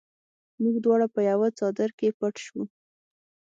[0.61, 2.63] موږ دواړه په یوه څادر کې پټ شوو